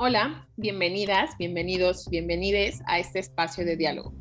Hola, 0.00 0.46
bienvenidas, 0.56 1.36
bienvenidos, 1.38 2.08
bienvenides 2.08 2.80
a 2.86 3.00
este 3.00 3.18
espacio 3.18 3.64
de 3.64 3.76
diálogo. 3.76 4.14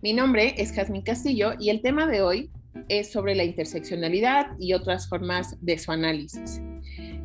Mi 0.00 0.14
nombre 0.14 0.54
es 0.56 0.72
Jazmín 0.72 1.02
Castillo 1.02 1.52
y 1.60 1.68
el 1.68 1.82
tema 1.82 2.06
de 2.06 2.22
hoy 2.22 2.50
es 2.88 3.12
sobre 3.12 3.34
la 3.34 3.44
interseccionalidad 3.44 4.46
y 4.58 4.72
otras 4.72 5.10
formas 5.10 5.58
de 5.60 5.76
su 5.76 5.92
análisis. 5.92 6.62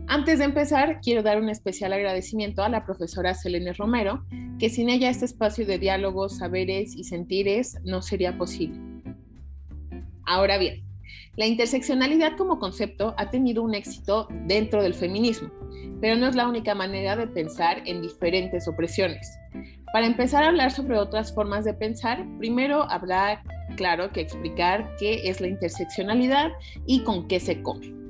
Antes 0.08 0.40
de 0.40 0.44
empezar, 0.44 1.00
quiero 1.02 1.24
dar 1.24 1.42
un 1.42 1.48
especial 1.48 1.94
agradecimiento 1.94 2.64
a 2.64 2.70
la 2.70 2.84
profesora 2.86 3.34
Selene 3.34 3.72
Romero, 3.72 4.26
que 4.60 4.68
sin 4.68 4.90
ella 4.90 5.10
este 5.10 5.24
espacio 5.24 5.66
de 5.66 5.80
diálogos, 5.80 6.40
saberes 6.40 6.94
y 6.98 7.06
sentires 7.06 7.78
no 7.86 8.02
sería 8.02 8.38
posible. 8.38 8.78
Ahora 10.26 10.58
bien, 10.58 10.85
la 11.36 11.46
interseccionalidad 11.46 12.38
como 12.38 12.60
concepto 12.60 13.14
ha 13.18 13.30
tenido 13.30 13.64
un 13.64 13.76
éxito 13.76 14.28
dentro 14.46 14.82
del 14.82 14.94
feminismo, 14.94 15.50
pero 16.02 16.16
no 16.16 16.28
es 16.28 16.36
la 16.36 16.48
única 16.48 16.76
manera 16.76 17.16
de 17.16 17.28
pensar 17.28 17.82
en 17.86 18.02
diferentes 18.02 18.68
opresiones. 18.68 19.38
Para 19.94 20.06
empezar 20.06 20.44
a 20.44 20.48
hablar 20.48 20.72
sobre 20.72 20.98
otras 20.98 21.34
formas 21.34 21.66
de 21.66 21.74
pensar, 21.74 22.26
primero 22.38 22.84
habrá, 22.90 23.44
claro, 23.76 24.12
que 24.12 24.22
explicar 24.22 24.96
qué 25.00 25.30
es 25.30 25.42
la 25.42 25.48
interseccionalidad 25.48 26.52
y 26.86 27.04
con 27.04 27.28
qué 27.28 27.40
se 27.40 27.62
come. 27.62 28.05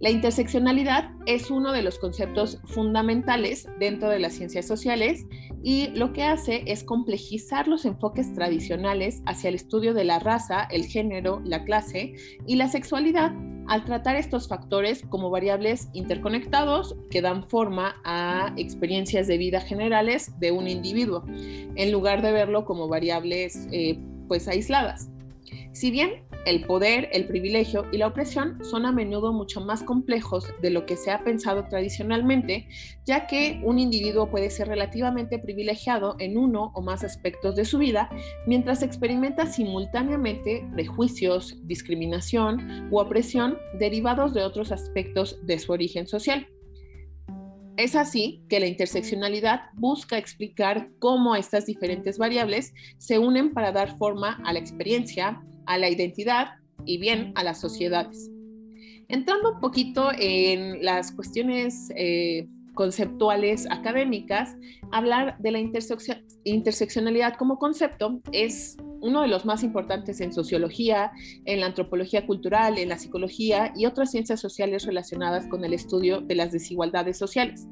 La 0.00 0.08
interseccionalidad 0.08 1.10
es 1.26 1.50
uno 1.50 1.72
de 1.72 1.82
los 1.82 1.98
conceptos 1.98 2.58
fundamentales 2.64 3.68
dentro 3.78 4.08
de 4.08 4.18
las 4.18 4.32
ciencias 4.32 4.66
sociales 4.66 5.26
y 5.62 5.88
lo 5.88 6.14
que 6.14 6.22
hace 6.22 6.64
es 6.66 6.84
complejizar 6.84 7.68
los 7.68 7.84
enfoques 7.84 8.32
tradicionales 8.32 9.22
hacia 9.26 9.48
el 9.48 9.56
estudio 9.56 9.92
de 9.92 10.04
la 10.04 10.18
raza, 10.18 10.66
el 10.70 10.86
género, 10.86 11.42
la 11.44 11.64
clase 11.64 12.14
y 12.46 12.56
la 12.56 12.68
sexualidad 12.68 13.32
al 13.68 13.84
tratar 13.84 14.16
estos 14.16 14.48
factores 14.48 15.04
como 15.10 15.28
variables 15.28 15.90
interconectados 15.92 16.96
que 17.10 17.20
dan 17.20 17.46
forma 17.46 18.00
a 18.02 18.54
experiencias 18.56 19.26
de 19.26 19.36
vida 19.36 19.60
generales 19.60 20.32
de 20.40 20.50
un 20.50 20.66
individuo, 20.66 21.24
en 21.28 21.92
lugar 21.92 22.22
de 22.22 22.32
verlo 22.32 22.64
como 22.64 22.88
variables 22.88 23.68
eh, 23.70 23.98
pues 24.28 24.48
aisladas. 24.48 25.10
Si 25.72 25.90
bien 25.90 26.22
el 26.46 26.64
poder, 26.64 27.08
el 27.12 27.26
privilegio 27.26 27.86
y 27.92 27.98
la 27.98 28.06
opresión 28.06 28.64
son 28.64 28.86
a 28.86 28.92
menudo 28.92 29.32
mucho 29.32 29.60
más 29.60 29.82
complejos 29.82 30.46
de 30.62 30.70
lo 30.70 30.86
que 30.86 30.96
se 30.96 31.10
ha 31.10 31.24
pensado 31.24 31.66
tradicionalmente, 31.68 32.68
ya 33.04 33.26
que 33.26 33.60
un 33.64 33.78
individuo 33.78 34.30
puede 34.30 34.50
ser 34.50 34.68
relativamente 34.68 35.38
privilegiado 35.38 36.16
en 36.18 36.36
uno 36.36 36.72
o 36.74 36.82
más 36.82 37.04
aspectos 37.04 37.56
de 37.56 37.64
su 37.64 37.78
vida, 37.78 38.10
mientras 38.46 38.82
experimenta 38.82 39.46
simultáneamente 39.46 40.66
prejuicios, 40.72 41.56
discriminación 41.66 42.88
u 42.90 42.98
opresión 42.98 43.58
derivados 43.78 44.34
de 44.34 44.42
otros 44.42 44.72
aspectos 44.72 45.38
de 45.46 45.58
su 45.58 45.72
origen 45.72 46.06
social. 46.06 46.46
Es 47.80 47.96
así 47.96 48.42
que 48.50 48.60
la 48.60 48.66
interseccionalidad 48.66 49.70
busca 49.72 50.18
explicar 50.18 50.90
cómo 50.98 51.34
estas 51.34 51.64
diferentes 51.64 52.18
variables 52.18 52.74
se 52.98 53.18
unen 53.18 53.54
para 53.54 53.72
dar 53.72 53.96
forma 53.96 54.38
a 54.44 54.52
la 54.52 54.58
experiencia, 54.58 55.42
a 55.66 55.78
la 55.78 55.88
identidad 55.88 56.48
y 56.84 56.98
bien 56.98 57.32
a 57.34 57.44
las 57.44 57.60
sociedades. 57.60 58.30
Entrando 59.08 59.54
un 59.54 59.60
poquito 59.60 60.10
en 60.16 60.84
las 60.84 61.12
cuestiones 61.12 61.90
eh, 61.96 62.46
conceptuales 62.74 63.66
académicas, 63.70 64.56
hablar 64.92 65.36
de 65.38 65.50
la 65.50 65.58
interseccionalidad 66.44 67.34
como 67.34 67.58
concepto 67.58 68.20
es 68.32 68.76
uno 69.00 69.22
de 69.22 69.28
los 69.28 69.44
más 69.44 69.62
importantes 69.62 70.20
en 70.20 70.32
sociología, 70.32 71.10
en 71.44 71.60
la 71.60 71.66
antropología 71.66 72.26
cultural, 72.26 72.78
en 72.78 72.90
la 72.90 72.98
psicología 72.98 73.72
y 73.76 73.86
otras 73.86 74.10
ciencias 74.10 74.40
sociales 74.40 74.84
relacionadas 74.84 75.46
con 75.48 75.64
el 75.64 75.72
estudio 75.72 76.20
de 76.20 76.34
las 76.34 76.52
desigualdades 76.52 77.18
sociales. 77.18 77.66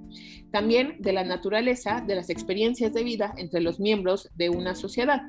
También 0.50 0.96
de 0.98 1.12
la 1.12 1.24
naturaleza 1.24 2.02
de 2.06 2.16
las 2.16 2.30
experiencias 2.30 2.92
de 2.92 3.04
vida 3.04 3.34
entre 3.36 3.60
los 3.60 3.78
miembros 3.78 4.28
de 4.34 4.50
una 4.50 4.74
sociedad. 4.74 5.22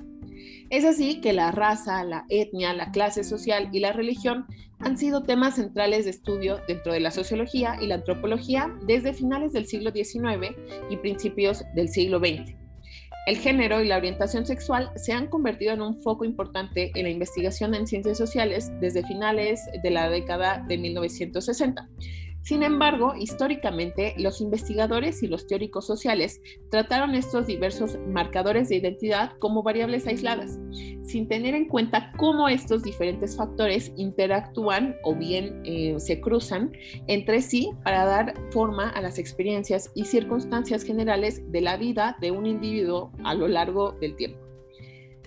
Es 0.70 0.86
así 0.86 1.22
que 1.22 1.34
la 1.34 1.52
raza, 1.52 2.04
la 2.04 2.26
etnia, 2.30 2.74
la 2.74 2.92
clase 2.92 3.24
social 3.24 3.70
y 3.72 3.80
la 3.80 3.94
religión 3.94 4.46
han 4.80 4.98
sido 4.98 5.24
temas 5.24 5.56
centrales 5.56 6.06
de 6.06 6.12
estudio 6.12 6.60
dentro 6.68 6.94
de 6.94 7.00
la 7.00 7.12
sociología 7.12 7.78
y 7.82 7.88
la 7.88 7.96
antropología 7.96 8.74
desde 8.86 9.14
finales 9.14 9.54
del 9.54 9.68
siglo 9.68 9.92
XIX 9.92 10.56
y 10.90 10.98
principios 10.98 11.64
del 11.76 11.90
siglo 11.90 12.20
XX. 12.20 12.56
El 13.28 13.38
género 13.38 13.82
y 13.82 13.88
la 13.88 13.98
orientación 13.98 14.46
sexual 14.46 14.92
se 14.96 15.14
han 15.14 15.28
convertido 15.28 15.74
en 15.74 15.82
un 15.82 16.02
foco 16.02 16.26
importante 16.26 16.92
en 16.96 17.04
la 17.04 17.10
investigación 17.10 17.76
en 17.76 17.86
ciencias 17.86 18.18
sociales 18.18 18.72
desde 18.80 19.06
finales 19.06 19.62
de 19.84 19.92
la 19.92 20.10
década 20.10 20.66
de 20.68 20.78
1960. 20.78 21.88
Sin 22.42 22.64
embargo, 22.64 23.14
históricamente, 23.16 24.16
los 24.18 24.42
investigadores 24.42 25.22
y 25.22 25.28
los 25.28 25.46
teóricos 25.46 25.86
sociales 25.86 26.42
trataron 26.72 27.14
estos 27.14 27.46
diversos 27.46 27.98
marcadores 28.08 28.70
de 28.70 28.78
identidad 28.78 29.34
como 29.40 29.62
variables 29.62 30.08
aisladas, 30.08 30.58
sin 31.04 31.28
tener 31.28 31.54
en 31.54 31.68
cuenta 31.68 32.12
cómo 32.18 32.48
estos 32.48 32.84
diferentes 32.84 33.36
factores 33.36 33.92
interactúan 33.98 34.96
o 35.04 35.14
bien 35.16 35.62
eh, 35.66 35.96
se 36.00 36.22
cruzan 36.22 36.72
entre 37.08 37.42
sí 37.42 37.72
para 37.84 38.06
dar 38.06 38.34
forma 38.52 38.90
a 38.90 39.02
las 39.02 39.20
experiencias 39.20 39.92
y 39.94 40.06
circunstancias 40.06 40.84
generales 40.84 41.52
de 41.52 41.62
la 41.62 41.78
vida 41.78 42.18
de 42.22 42.32
un 42.32 42.46
individuo 42.46 43.12
a 43.24 43.34
lo 43.36 43.48
largo 43.48 43.92
del 44.00 44.16
tiempo. 44.16 44.40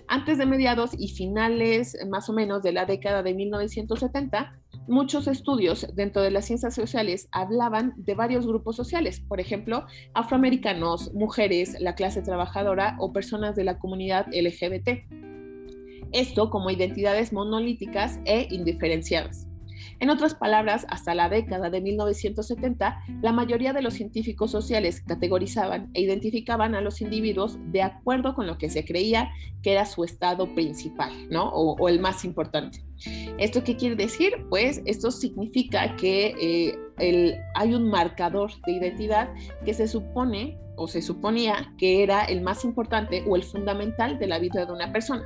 Antes 0.07 0.37
de 0.37 0.45
mediados 0.45 0.91
y 0.97 1.07
finales 1.07 1.97
más 2.09 2.29
o 2.29 2.33
menos 2.33 2.61
de 2.63 2.73
la 2.73 2.85
década 2.85 3.23
de 3.23 3.33
1970, 3.33 4.59
muchos 4.87 5.27
estudios 5.27 5.87
dentro 5.93 6.21
de 6.21 6.31
las 6.31 6.45
ciencias 6.45 6.75
sociales 6.75 7.27
hablaban 7.31 7.93
de 7.97 8.15
varios 8.15 8.45
grupos 8.45 8.75
sociales, 8.75 9.19
por 9.21 9.39
ejemplo, 9.39 9.85
afroamericanos, 10.13 11.13
mujeres, 11.13 11.79
la 11.79 11.95
clase 11.95 12.21
trabajadora 12.21 12.95
o 12.99 13.13
personas 13.13 13.55
de 13.55 13.63
la 13.63 13.79
comunidad 13.79 14.27
LGBT. 14.33 15.05
Esto 16.11 16.49
como 16.49 16.69
identidades 16.69 17.33
monolíticas 17.33 18.19
e 18.25 18.47
indiferenciadas. 18.51 19.47
En 20.03 20.09
otras 20.09 20.35
palabras, 20.35 20.85
hasta 20.89 21.15
la 21.15 21.29
década 21.29 21.69
de 21.69 21.79
1970, 21.79 23.03
la 23.21 23.31
mayoría 23.31 23.71
de 23.71 23.81
los 23.81 23.93
científicos 23.93 24.51
sociales 24.51 24.99
categorizaban 24.99 25.91
e 25.93 26.01
identificaban 26.01 26.75
a 26.75 26.81
los 26.81 26.99
individuos 26.99 27.57
de 27.71 27.83
acuerdo 27.83 28.35
con 28.35 28.45
lo 28.45 28.57
que 28.57 28.69
se 28.69 28.83
creía 28.83 29.31
que 29.61 29.71
era 29.71 29.85
su 29.85 30.03
estado 30.03 30.53
principal, 30.55 31.13
¿no? 31.29 31.47
O, 31.53 31.87
el 31.87 32.01
más 32.01 32.25
importante. 32.25 32.83
¿Esto 33.37 33.63
qué 33.63 33.77
quiere 33.77 33.95
decir? 33.95 34.33
Pues 34.49 34.81
esto 34.83 35.09
significa 35.09 35.95
que 35.95 36.75
eh, 36.97 37.39
hay 37.55 37.73
un 37.73 37.89
marcador 37.89 38.51
de 38.65 38.73
identidad 38.73 39.33
que 39.63 39.73
se 39.73 39.87
supone 39.87 40.59
o 40.75 40.89
se 40.89 41.01
suponía 41.01 41.73
que 41.77 42.03
era 42.03 42.25
el 42.25 42.41
más 42.41 42.65
importante 42.65 43.23
o 43.25 43.37
el 43.37 43.43
fundamental 43.43 44.19
de 44.19 44.27
la 44.27 44.37
vida 44.37 44.65
de 44.65 44.73
una 44.73 44.91
persona. 44.91 45.23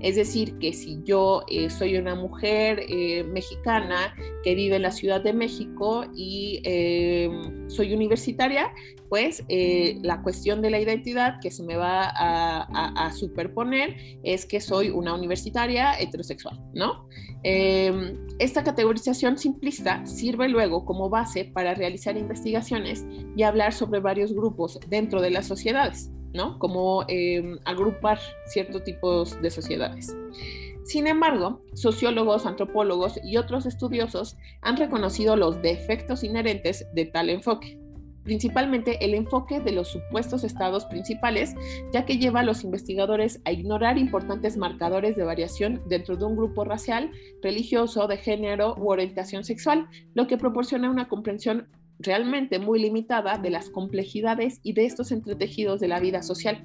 Es 0.00 0.16
decir, 0.16 0.58
que 0.58 0.72
si 0.72 1.02
yo 1.04 1.42
eh, 1.48 1.70
soy 1.70 1.96
una 1.96 2.14
mujer 2.14 2.84
eh, 2.88 3.24
mexicana 3.24 4.14
que 4.42 4.54
vive 4.54 4.76
en 4.76 4.82
la 4.82 4.90
Ciudad 4.90 5.20
de 5.20 5.32
México 5.32 6.04
y 6.14 6.60
em, 6.64 7.68
soy 7.68 7.92
universitaria, 7.92 8.72
pues 9.08 9.44
eh, 9.48 9.98
la 10.02 10.22
cuestión 10.22 10.62
de 10.62 10.70
la 10.70 10.80
identidad 10.80 11.38
que 11.42 11.50
se 11.50 11.62
me 11.64 11.76
va 11.76 12.10
a, 12.14 13.10
superponer 13.12 13.96
es 14.22 14.46
que 14.46 14.60
soy 14.60 14.88
una 14.88 15.14
universitaria 15.14 15.98
heterosexual, 15.98 16.60
¿no? 16.72 17.08
Em, 17.42 18.16
esta 18.38 18.62
categorización 18.62 19.36
simplista 19.36 20.06
sirve 20.06 20.48
luego 20.48 20.84
como 20.84 21.10
base 21.10 21.44
para 21.44 21.74
realizar 21.74 22.16
investigaciones 22.16 23.04
y 23.36 23.42
hablar 23.42 23.72
sobre 23.72 24.00
varios 24.00 24.32
grupos 24.32 24.78
dentro 24.88 25.20
de 25.20 25.30
las 25.30 25.46
sociedades, 25.46 26.12
Como 26.58 27.04
em, 27.08 27.58
agrupar 27.64 28.18
ciertos 28.46 28.84
tipos 28.84 29.40
de 29.42 29.50
sociedades. 29.50 30.14
Sin 30.84 31.06
embargo, 31.06 31.62
sociólogos, 31.74 32.46
antropólogos 32.46 33.20
y 33.22 33.36
otros 33.36 33.66
estudiosos 33.66 34.36
han 34.62 34.76
reconocido 34.76 35.36
los 35.36 35.60
defectos 35.62 36.24
inherentes 36.24 36.86
de 36.94 37.04
tal 37.04 37.30
enfoque 37.30 37.78
principalmente 38.22 39.04
el 39.04 39.14
enfoque 39.14 39.60
de 39.60 39.72
los 39.72 39.88
supuestos 39.88 40.44
estados 40.44 40.84
principales, 40.84 41.54
ya 41.92 42.04
que 42.04 42.18
lleva 42.18 42.40
a 42.40 42.44
los 42.44 42.64
investigadores 42.64 43.40
a 43.44 43.52
ignorar 43.52 43.98
importantes 43.98 44.56
marcadores 44.56 45.16
de 45.16 45.24
variación 45.24 45.82
dentro 45.88 46.16
de 46.16 46.24
un 46.24 46.36
grupo 46.36 46.64
racial, 46.64 47.10
religioso, 47.42 48.06
de 48.06 48.18
género 48.18 48.76
u 48.76 48.90
orientación 48.90 49.44
sexual, 49.44 49.88
lo 50.14 50.26
que 50.26 50.36
proporciona 50.36 50.90
una 50.90 51.08
comprensión 51.08 51.68
realmente 52.00 52.58
muy 52.58 52.80
limitada 52.80 53.38
de 53.38 53.50
las 53.50 53.70
complejidades 53.70 54.60
y 54.62 54.72
de 54.72 54.86
estos 54.86 55.12
entretejidos 55.12 55.80
de 55.80 55.88
la 55.88 56.00
vida 56.00 56.22
social. 56.22 56.64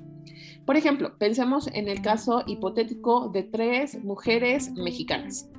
Por 0.65 0.77
ejemplo, 0.77 1.17
pensemos 1.17 1.67
en 1.73 1.87
el 1.87 2.01
caso 2.01 2.43
hipotético 2.47 3.29
de 3.29 3.43
tres 3.43 4.03
mujeres 4.03 4.71
mexicanas. 4.73 5.49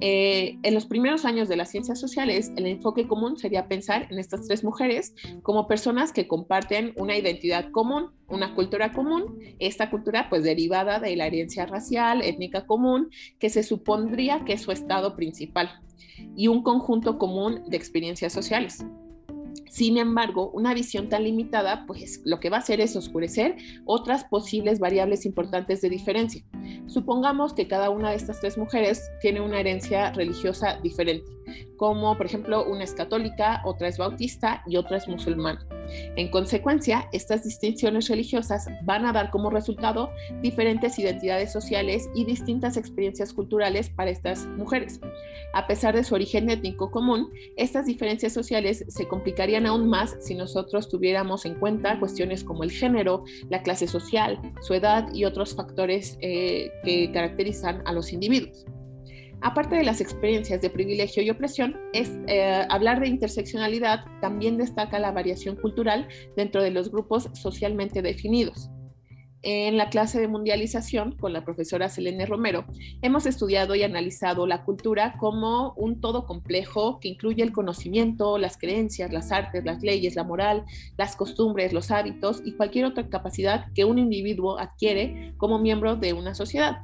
Eh, 0.00 0.58
en 0.62 0.74
los 0.74 0.86
primeros 0.86 1.24
años 1.24 1.48
de 1.48 1.56
las 1.56 1.70
ciencias 1.70 2.00
sociales, 2.00 2.52
el 2.56 2.66
enfoque 2.66 3.06
común 3.06 3.36
sería 3.36 3.68
pensar 3.68 4.08
en 4.10 4.18
estas 4.18 4.46
tres 4.46 4.64
mujeres 4.64 5.14
como 5.42 5.68
personas 5.68 6.12
que 6.12 6.26
comparten 6.26 6.92
una 6.96 7.16
identidad 7.16 7.70
común, 7.70 8.10
una 8.28 8.54
cultura 8.54 8.92
común, 8.92 9.38
esta 9.60 9.90
cultura 9.90 10.28
pues 10.28 10.42
derivada 10.42 10.98
de 10.98 11.14
la 11.16 11.26
herencia 11.26 11.66
racial, 11.66 12.22
étnica 12.22 12.66
común, 12.66 13.10
que 13.38 13.50
se 13.50 13.62
supondría 13.62 14.44
que 14.44 14.54
es 14.54 14.62
su 14.62 14.72
estado 14.72 15.14
principal, 15.14 15.80
y 16.36 16.48
un 16.48 16.62
conjunto 16.62 17.18
común 17.18 17.62
de 17.68 17.76
experiencias 17.76 18.32
sociales. 18.32 18.84
Sin 19.68 19.98
embargo, 19.98 20.50
una 20.52 20.74
visión 20.74 21.08
tan 21.08 21.24
limitada, 21.24 21.84
pues 21.86 22.20
lo 22.24 22.40
que 22.40 22.50
va 22.50 22.58
a 22.58 22.60
hacer 22.60 22.80
es 22.80 22.96
oscurecer 22.96 23.56
otras 23.84 24.24
posibles 24.24 24.78
variables 24.78 25.26
importantes 25.26 25.80
de 25.80 25.90
diferencia. 25.90 26.44
Supongamos 26.86 27.54
que 27.54 27.68
cada 27.68 27.90
una 27.90 28.10
de 28.10 28.16
estas 28.16 28.40
tres 28.40 28.56
mujeres 28.58 29.02
tiene 29.20 29.40
una 29.40 29.60
herencia 29.60 30.12
religiosa 30.12 30.78
diferente, 30.82 31.30
como 31.76 32.16
por 32.16 32.26
ejemplo 32.26 32.64
una 32.64 32.84
es 32.84 32.94
católica, 32.94 33.62
otra 33.64 33.88
es 33.88 33.98
bautista 33.98 34.62
y 34.66 34.76
otra 34.76 34.96
es 34.96 35.08
musulmana. 35.08 35.66
En 36.16 36.30
consecuencia, 36.30 37.08
estas 37.12 37.44
distinciones 37.44 38.08
religiosas 38.08 38.66
van 38.82 39.04
a 39.04 39.12
dar 39.12 39.30
como 39.30 39.50
resultado 39.50 40.10
diferentes 40.40 40.98
identidades 40.98 41.52
sociales 41.52 42.08
y 42.14 42.24
distintas 42.24 42.76
experiencias 42.76 43.32
culturales 43.32 43.90
para 43.90 44.10
estas 44.10 44.46
mujeres. 44.46 45.00
A 45.52 45.66
pesar 45.66 45.94
de 45.94 46.04
su 46.04 46.14
origen 46.14 46.50
étnico 46.50 46.90
común, 46.90 47.30
estas 47.56 47.86
diferencias 47.86 48.32
sociales 48.32 48.84
se 48.88 49.06
complicarían 49.06 49.66
aún 49.66 49.88
más 49.88 50.16
si 50.20 50.34
nosotros 50.34 50.88
tuviéramos 50.88 51.44
en 51.44 51.54
cuenta 51.54 51.98
cuestiones 51.98 52.44
como 52.44 52.64
el 52.64 52.70
género, 52.70 53.24
la 53.50 53.62
clase 53.62 53.86
social, 53.86 54.40
su 54.62 54.74
edad 54.74 55.12
y 55.12 55.24
otros 55.24 55.54
factores 55.54 56.18
eh, 56.20 56.70
que 56.84 57.10
caracterizan 57.12 57.82
a 57.86 57.92
los 57.92 58.12
individuos. 58.12 58.64
Aparte 59.40 59.76
de 59.76 59.84
las 59.84 60.00
experiencias 60.00 60.60
de 60.62 60.70
privilegio 60.70 61.22
y 61.22 61.30
opresión, 61.30 61.76
es 61.92 62.10
eh, 62.26 62.64
hablar 62.70 63.00
de 63.00 63.08
interseccionalidad 63.08 64.04
también 64.20 64.56
destaca 64.56 64.98
la 64.98 65.12
variación 65.12 65.56
cultural 65.56 66.08
dentro 66.36 66.62
de 66.62 66.70
los 66.70 66.90
grupos 66.90 67.28
socialmente 67.34 68.00
definidos. 68.02 68.70
En 69.46 69.76
la 69.76 69.90
clase 69.90 70.18
de 70.18 70.26
mundialización 70.26 71.12
con 71.18 71.34
la 71.34 71.44
profesora 71.44 71.90
Selene 71.90 72.24
Romero, 72.24 72.64
hemos 73.02 73.26
estudiado 73.26 73.74
y 73.74 73.82
analizado 73.82 74.46
la 74.46 74.64
cultura 74.64 75.16
como 75.18 75.74
un 75.76 76.00
todo 76.00 76.24
complejo 76.24 76.98
que 76.98 77.08
incluye 77.08 77.42
el 77.42 77.52
conocimiento, 77.52 78.38
las 78.38 78.56
creencias, 78.56 79.12
las 79.12 79.32
artes, 79.32 79.62
las 79.62 79.82
leyes, 79.82 80.16
la 80.16 80.24
moral, 80.24 80.64
las 80.96 81.14
costumbres, 81.14 81.74
los 81.74 81.90
hábitos 81.90 82.40
y 82.42 82.52
cualquier 82.52 82.86
otra 82.86 83.10
capacidad 83.10 83.70
que 83.74 83.84
un 83.84 83.98
individuo 83.98 84.58
adquiere 84.58 85.34
como 85.36 85.58
miembro 85.58 85.94
de 85.94 86.14
una 86.14 86.34
sociedad. 86.34 86.78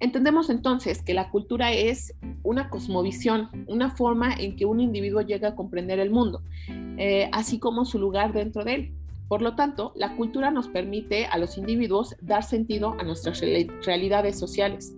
Entendemos 0.00 0.50
entonces 0.50 1.02
que 1.02 1.14
la 1.14 1.30
cultura 1.30 1.72
es 1.72 2.14
una 2.42 2.70
cosmovisión, 2.70 3.48
una 3.66 3.90
forma 3.90 4.32
en 4.34 4.56
que 4.56 4.66
un 4.66 4.80
individuo 4.80 5.20
llega 5.22 5.48
a 5.48 5.54
comprender 5.54 5.98
el 5.98 6.10
mundo, 6.10 6.42
eh, 6.68 7.28
así 7.32 7.58
como 7.58 7.84
su 7.84 7.98
lugar 7.98 8.32
dentro 8.32 8.64
de 8.64 8.74
él. 8.74 8.92
Por 9.28 9.42
lo 9.42 9.54
tanto, 9.54 9.92
la 9.94 10.16
cultura 10.16 10.50
nos 10.50 10.68
permite 10.68 11.26
a 11.26 11.38
los 11.38 11.56
individuos 11.56 12.16
dar 12.20 12.42
sentido 12.42 12.96
a 12.98 13.04
nuestras 13.04 13.40
realidades 13.40 14.38
sociales. 14.38 14.92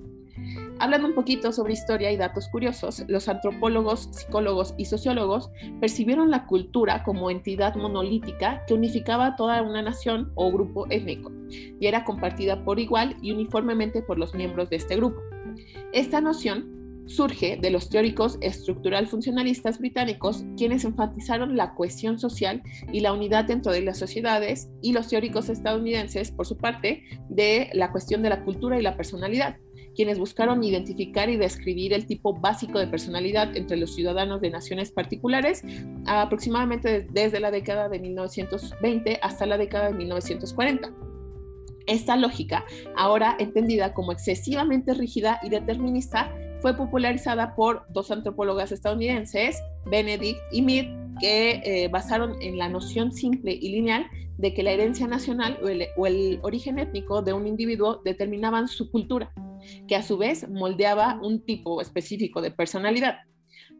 Hablando 0.82 1.06
un 1.06 1.14
poquito 1.14 1.52
sobre 1.52 1.75
historia 1.75 2.11
y 2.11 2.17
datos 2.17 2.49
curiosos, 2.49 3.05
los 3.06 3.29
antropólogos, 3.29 4.08
psicólogos 4.11 4.75
y 4.76 4.87
sociólogos 4.87 5.49
percibieron 5.81 6.29
la 6.29 6.44
cultura 6.46 7.05
como 7.05 7.31
entidad 7.31 7.76
monolítica 7.76 8.64
que 8.67 8.75
unificaba 8.75 9.26
a 9.26 9.37
toda 9.37 9.62
una 9.62 9.81
nación 9.81 10.32
o 10.34 10.50
grupo 10.50 10.88
étnico 10.90 11.31
y 11.49 11.87
era 11.87 12.02
compartida 12.02 12.64
por 12.64 12.81
igual 12.81 13.17
y 13.23 13.31
uniformemente 13.31 14.02
por 14.02 14.19
los 14.19 14.34
miembros 14.34 14.70
de 14.70 14.76
este 14.76 14.96
grupo. 14.96 15.20
Esta 15.93 16.20
noción 16.20 17.05
surge 17.06 17.58
de 17.61 17.70
los 17.70 17.88
teóricos 17.88 18.38
estructural 18.40 19.06
funcionalistas 19.06 19.79
británicos, 19.79 20.44
quienes 20.56 20.84
enfatizaron 20.84 21.56
la 21.56 21.76
cohesión 21.76 22.19
social 22.19 22.61
y 22.93 23.00
la 23.00 23.12
unidad 23.12 23.44
dentro 23.44 23.70
de 23.70 23.82
las 23.82 23.99
sociedades, 23.99 24.69
y 24.81 24.93
los 24.93 25.06
teóricos 25.06 25.49
estadounidenses, 25.49 26.32
por 26.32 26.46
su 26.46 26.56
parte, 26.56 27.05
de 27.29 27.70
la 27.73 27.93
cuestión 27.93 28.23
de 28.23 28.31
la 28.31 28.43
cultura 28.43 28.79
y 28.79 28.82
la 28.82 28.96
personalidad, 28.96 29.56
quienes 29.94 30.19
buscaron 30.19 30.62
identificar 30.65 31.29
y 31.29 31.37
describir 31.37 31.93
el 31.93 32.06
tipo 32.06 32.35
básico 32.35 32.79
de 32.79 32.87
personalidad 32.87 33.56
entre 33.56 33.77
los 33.77 33.94
ciudadanos 33.94 34.41
de 34.41 34.50
naciones 34.50 34.91
particulares, 34.91 35.62
aproximadamente 36.06 37.06
desde 37.11 37.41
la 37.41 37.50
década 37.50 37.89
de 37.89 37.99
1920 37.99 39.19
hasta 39.23 39.47
la 39.47 39.59
década 39.59 39.89
de 39.89 39.94
1940. 39.94 40.93
Esta 41.87 42.17
lógica, 42.17 42.65
ahora 42.97 43.37
entendida 43.39 43.93
como 43.93 44.12
excesivamente 44.12 44.94
rígida 44.94 45.41
y 45.43 45.49
determinista, 45.49 46.33
fue 46.61 46.77
popularizada 46.77 47.56
por 47.56 47.85
dos 47.89 48.11
antropólogas 48.12 48.71
estadounidenses, 48.71 49.61
Benedict 49.87 50.39
y 50.53 50.62
Mead, 50.62 51.19
que 51.21 51.61
eh, 51.65 51.89
basaron 51.89 52.41
en 52.41 52.56
la 52.56 52.69
noción 52.69 53.12
simple 53.12 53.53
y 53.53 53.71
lineal 53.71 54.06
de 54.39 54.55
que 54.55 54.62
la 54.62 54.71
herencia 54.71 55.06
nacional 55.09 55.59
o 55.97 56.06
el 56.06 56.39
origen 56.43 56.79
étnico 56.79 57.21
de 57.23 57.33
un 57.33 57.47
individuo 57.47 58.00
determinaban 58.05 58.69
su 58.69 58.91
cultura 58.91 59.33
que 59.87 59.97
a 59.97 60.03
su 60.03 60.19
vez 60.19 60.49
moldeaba 60.49 61.19
un 61.23 61.44
tipo 61.44 61.81
específico 61.81 62.41
de 62.41 62.50
personalidad. 62.50 63.19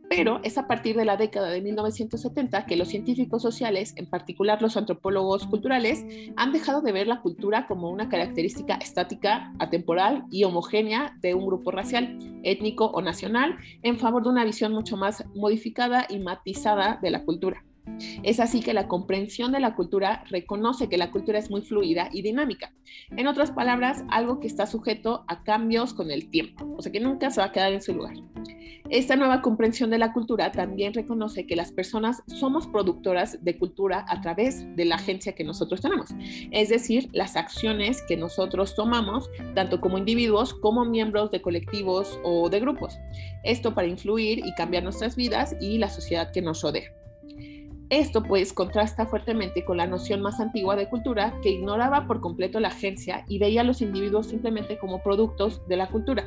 Pero 0.09 0.41
es 0.43 0.59
a 0.59 0.67
partir 0.67 0.95
de 0.95 1.07
la 1.07 1.17
década 1.17 1.49
de 1.49 1.63
1970 1.63 2.67
que 2.67 2.77
los 2.77 2.89
científicos 2.89 3.41
sociales, 3.41 3.95
en 3.97 4.05
particular 4.05 4.61
los 4.61 4.77
antropólogos 4.77 5.47
culturales, 5.47 6.05
han 6.37 6.53
dejado 6.53 6.83
de 6.83 6.93
ver 6.93 7.07
la 7.07 7.23
cultura 7.23 7.67
como 7.67 7.89
una 7.89 8.11
característica 8.11 8.75
estática, 8.75 9.55
atemporal 9.59 10.25
y 10.31 10.45
homogénea 10.45 11.17
de 11.23 11.35
un 11.35 11.47
grupo 11.47 11.71
racial, 11.71 12.19
étnico 12.43 12.87
o 12.87 13.01
nacional, 13.01 13.57
en 13.83 13.99
favor 13.99 14.23
de 14.23 14.29
una 14.29 14.45
visión 14.45 14.73
mucho 14.73 14.99
más 14.99 15.25
modificada 15.35 16.07
y 16.11 16.19
matizada 16.19 16.99
de 17.01 17.11
la 17.11 17.25
cultura. 17.25 17.65
Es 18.23 18.41
así 18.41 18.61
que 18.61 18.75
la 18.75 18.89
comprensión 18.89 19.53
de 19.53 19.61
la 19.61 19.75
cultura 19.75 20.25
reconoce 20.31 20.89
que 20.89 20.99
la 20.99 21.11
cultura 21.11 21.39
es 21.39 21.51
muy 21.51 21.63
fluida 21.63 22.09
y 22.13 22.23
dinámica. 22.23 22.73
En 23.17 23.27
otras 23.27 23.51
palabras, 23.51 24.05
algo 24.09 24.41
que 24.41 24.47
está 24.47 24.67
sujeto 24.67 25.25
a 25.29 25.43
cambios 25.43 25.95
con 25.95 26.11
el 26.11 26.31
tiempo, 26.31 26.75
o 26.77 26.83
sea 26.83 26.93
que 26.93 27.01
nunca 27.01 27.31
se 27.31 27.41
va 27.41 27.49
a 27.49 27.53
quedar 27.53 27.73
en 27.73 27.83
su 27.83 27.95
lugar. 27.95 28.15
Esta 28.91 29.17
nueva 29.17 29.41
comprensión 29.41 29.89
de 29.91 29.99
la 29.99 30.13
cultura 30.13 30.53
también 30.53 30.93
reconoce 30.93 31.47
que 31.47 31.57
las 31.57 31.73
personas 31.73 32.23
somos 32.27 32.67
productoras 32.67 33.43
de 33.43 33.57
cultura 33.57 34.05
a 34.09 34.21
través 34.21 34.67
de 34.77 34.85
la 34.85 34.97
agencia 34.97 35.35
que 35.35 35.45
nosotros 35.45 35.81
tenemos, 35.81 36.11
es 36.51 36.69
decir, 36.69 37.09
las 37.13 37.37
acciones 37.37 38.03
que 38.07 38.17
nosotros 38.17 38.75
tomamos, 38.75 39.31
tanto 39.55 39.81
como 39.81 39.99
individuos 39.99 40.53
como 40.53 40.85
miembros 40.85 41.31
de 41.31 41.41
colectivos 41.41 42.21
o 42.23 42.51
de 42.51 42.61
grupos. 42.61 42.99
Esto 43.45 43.75
para 43.75 43.89
influir 43.89 44.41
y 44.45 44.55
cambiar 44.55 44.83
nuestras 44.83 45.17
vidas 45.17 45.57
y 45.61 45.79
la 45.79 45.89
sociedad 45.89 46.31
que 46.31 46.43
nos 46.43 46.61
rodea. 46.61 46.93
Esto 47.93 48.23
pues 48.23 48.55
contrasta 48.55 49.05
fuertemente 49.05 49.67
con 49.67 49.77
la 49.77 49.87
noción 49.87 50.23
más 50.23 50.41
antigua 50.41 50.77
de 50.77 50.89
cultura 50.89 51.35
que 51.43 51.51
ignoraba 51.51 52.07
por 52.07 52.23
completo 52.23 52.59
la 52.59 52.69
agencia 52.69 53.27
y 53.29 53.39
veía 53.39 53.61
a 53.61 53.65
los 53.65 53.83
individuos 53.83 54.29
simplemente 54.29 54.79
como 54.79 55.03
productos 55.03 55.61
de 55.69 55.77
la 55.77 55.91
cultura. 55.91 56.27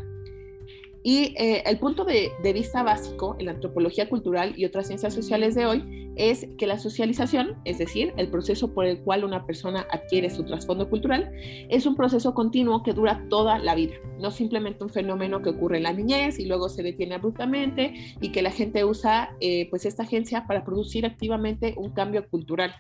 Y 1.08 1.36
eh, 1.38 1.62
el 1.68 1.78
punto 1.78 2.04
de, 2.04 2.32
vista 2.52 2.82
básico 2.82 3.36
en 3.38 3.46
la 3.46 3.52
antropología 3.52 4.10
cultural 4.10 4.56
y 4.58 4.66
otras 4.66 4.88
ciencias 4.88 5.14
sociales 5.14 5.54
de 5.54 5.68
hoy 5.68 6.12
es 6.16 6.48
que 6.58 6.66
la 6.66 6.80
socialización, 6.80 7.58
es 7.64 7.78
decir, 7.78 8.12
el 8.18 8.32
proceso 8.32 8.74
por 8.74 8.88
el 8.88 9.02
cual 9.02 9.24
una 9.24 9.46
persona 9.46 9.86
adquiere 9.92 10.32
su 10.32 10.44
trasfondo 10.46 10.90
cultural, 10.90 11.32
es 11.70 11.86
un 11.86 11.96
proceso 11.96 12.34
continuo 12.34 12.82
que 12.82 12.94
dura 12.94 13.24
toda 13.30 13.60
la 13.60 13.76
vida, 13.76 13.94
no 14.20 14.32
simplemente 14.32 14.84
un 14.84 14.90
fenómeno 14.90 15.44
que 15.44 15.52
ocurre 15.52 15.78
en 15.78 15.84
la 15.84 15.94
niñez 15.94 16.40
y 16.40 16.48
luego 16.48 16.70
se 16.70 16.82
detiene 16.82 17.14
abruptamente 17.14 17.94
y 18.20 18.32
que 18.32 18.42
la 18.42 18.50
gente 18.50 18.84
usa 18.84 19.36
eh, 19.42 19.70
pues 19.70 19.86
esta 19.86 20.02
agencia 20.02 20.48
para 20.48 20.66
producir 20.66 21.06
activamente 21.06 21.76
un 21.78 21.92
cambio 21.92 22.28
cultural. 22.28 22.74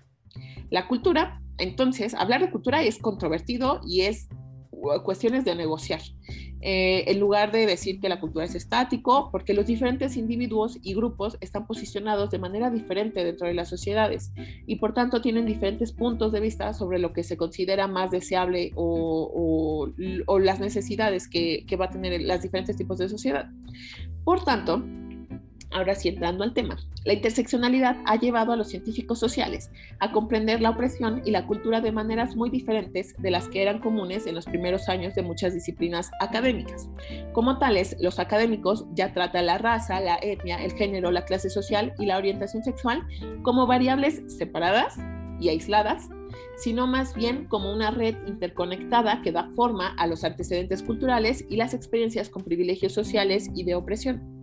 La 0.71 0.87
cultura, 0.87 1.43
entonces, 1.59 2.15
hablar 2.15 2.41
de 2.41 2.49
cultura 2.49 2.81
es 2.81 2.97
controvertido 2.97 3.81
y 3.87 4.01
es 4.01 4.29
cuestiones 5.03 5.45
de 5.45 5.55
negociar. 5.55 6.01
Eh, 6.67 7.11
en 7.11 7.19
lugar 7.19 7.51
de 7.51 7.67
decir 7.67 7.99
que 7.99 8.09
la 8.09 8.19
cultura 8.19 8.43
es 8.43 8.55
estático, 8.55 9.29
porque 9.31 9.53
los 9.53 9.67
diferentes 9.67 10.17
individuos 10.17 10.79
y 10.81 10.95
grupos 10.95 11.37
están 11.39 11.67
posicionados 11.67 12.31
de 12.31 12.39
manera 12.39 12.71
diferente 12.71 13.23
dentro 13.23 13.45
de 13.45 13.53
las 13.53 13.69
sociedades 13.69 14.31
y 14.65 14.77
por 14.77 14.95
tanto 14.95 15.21
tienen 15.21 15.45
diferentes 15.45 15.91
puntos 15.91 16.31
de 16.31 16.39
vista 16.39 16.73
sobre 16.73 16.97
lo 16.97 17.13
que 17.13 17.23
se 17.23 17.37
considera 17.37 17.87
más 17.87 18.09
deseable 18.09 18.71
o, 18.75 19.91
las 20.39 20.59
necesidades 20.59 21.27
que, 21.27 21.65
que 21.67 21.75
va 21.75 21.85
a 21.85 21.89
tener 21.91 22.19
los 22.19 22.41
diferentes 22.41 22.75
tipos 22.75 22.97
de 22.97 23.09
sociedad. 23.09 23.47
Por 24.23 24.43
tanto, 24.43 24.83
Ahora 25.75 25.93
sí, 25.93 26.07
entrando 26.07 26.45
al 26.45 26.53
tema, 26.53 26.77
la 27.03 27.11
interseccionalidad 27.11 27.97
ha 28.05 28.15
llevado 28.15 28.53
a 28.53 28.55
los 28.55 28.69
científicos 28.69 29.19
sociales 29.19 29.69
a 29.99 30.13
comprender 30.13 30.61
la 30.61 30.69
opresión 30.69 31.21
y 31.25 31.31
la 31.31 31.45
cultura 31.45 31.81
de 31.81 31.91
maneras 31.91 32.37
muy 32.37 32.49
diferentes 32.49 33.13
de 33.17 33.29
las 33.29 33.49
que 33.49 33.61
eran 33.61 33.79
comunes 33.79 34.25
en 34.25 34.35
los 34.35 34.45
primeros 34.45 34.87
años 34.87 35.15
de 35.15 35.21
muchas 35.21 35.53
disciplinas 35.53 36.11
académicas. 36.21 36.87
Como 37.33 37.59
tales, 37.59 37.97
los 37.99 38.19
académicos 38.19 38.85
ya 38.93 39.11
tratan 39.13 39.47
la 39.47 39.57
raza, 39.57 39.99
la 39.99 40.17
etnia, 40.21 40.63
el 40.63 40.71
género, 40.71 41.11
la 41.11 41.25
clase 41.25 41.49
social 41.49 41.93
y 41.99 42.05
la 42.05 42.19
orientación 42.19 42.63
sexual 42.63 43.05
como 43.43 43.67
variables 43.67 44.21
separadas 44.29 44.95
y 45.41 45.49
aisladas 45.49 46.07
sino 46.57 46.87
más 46.87 47.13
bien 47.13 47.47
como 47.47 47.73
una 47.73 47.91
red 47.91 48.15
interconectada 48.27 49.21
que 49.21 49.33
da 49.33 49.49
forma 49.55 49.93
a 49.97 50.07
los 50.07 50.23
antecedentes 50.23 50.83
culturales 50.83 51.45
y 51.49 51.57
las 51.57 51.73
experiencias 51.73 52.29
con 52.29 52.43
privilegios 52.43 52.93
sociales 52.93 53.49
y 53.53 53.65
de 53.65 53.75
opresión. 53.75 54.35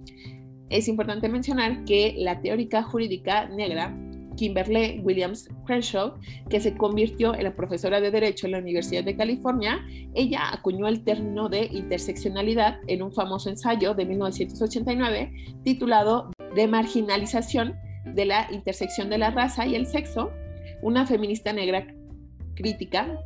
Es 0.73 0.89
importante 0.89 1.29
mencionar 1.29 1.85
que 1.85 2.15
la 2.17 2.41
teórica 2.41 2.83
jurídica 2.83 3.47
negra 3.47 3.95
Kimberly 4.37 5.01
Williams 5.01 5.51
Crenshaw, 5.67 6.15
que 6.49 6.61
se 6.61 6.75
convirtió 6.75 7.35
en 7.35 7.45
la 7.45 7.55
profesora 7.55 8.01
de 8.01 8.11
Derecho 8.11 8.47
en 8.47 8.53
la 8.53 8.59
Universidad 8.59 9.05
de 9.05 9.15
California, 9.15 9.85
ella 10.15 10.41
acuñó 10.51 10.89
el 10.89 11.05
término 11.05 11.51
de 11.51 11.67
interseccionalidad 11.67 12.81
en 12.87 13.03
un 13.03 13.13
famoso 13.13 13.51
ensayo 13.51 13.93
de 13.93 14.07
1989 14.07 15.33
titulado 15.63 16.31
De 16.55 16.67
marginalización 16.67 17.75
de 18.07 18.25
la 18.25 18.49
intersección 18.51 19.11
de 19.11 19.19
la 19.19 19.31
raza 19.31 19.67
y 19.67 19.75
el 19.75 19.87
sexo, 19.87 20.31
una 20.81 21.07
feminista 21.07 21.53
negra 21.53 21.87
crítica 22.55 23.19